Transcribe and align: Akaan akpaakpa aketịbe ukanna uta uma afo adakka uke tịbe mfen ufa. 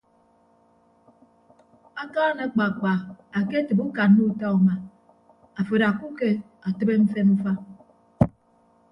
Akaan 2.03 2.37
akpaakpa 2.45 2.91
aketịbe 3.39 3.81
ukanna 3.89 4.21
uta 4.31 4.47
uma 4.57 4.75
afo 5.59 5.71
adakka 5.77 6.03
uke 6.11 6.29
tịbe 6.77 6.93
mfen 7.03 7.27
ufa. 7.35 7.51